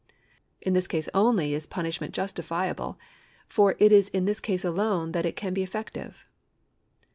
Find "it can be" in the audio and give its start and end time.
5.27-5.61